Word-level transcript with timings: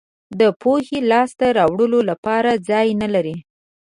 د 0.39 0.41
پوهې 0.61 0.99
لاسته 1.11 1.45
راوړلو 1.57 1.99
لپاره 2.09 2.51
ځای 2.69 2.87
نه 3.01 3.07
لرئ. 3.13 3.37